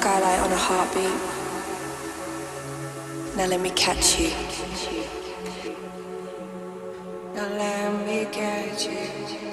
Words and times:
skylight 0.00 0.40
on 0.40 0.50
a 0.50 0.56
heartbeat. 0.56 1.18
Now 3.36 3.46
let 3.46 3.60
me 3.60 3.68
catch 3.70 4.18
you. 4.18 4.30
Now 7.34 7.46
let 7.60 8.06
me 8.06 8.24
catch 8.32 8.86
you. 8.86 9.49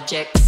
project. 0.00 0.39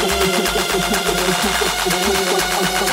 Thank 0.00 0.32
you. 2.82 2.87